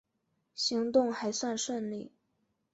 [0.55, 2.11] 行动还算顺利